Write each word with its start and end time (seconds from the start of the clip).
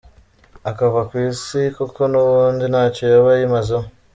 Akava 0.69 1.01
ku 1.09 1.15
isi 1.29 1.61
kuko 1.77 2.01
n’ubundi 2.11 2.65
ntacyo 2.71 3.03
yaba 3.11 3.29
ayimazeho. 3.35 3.85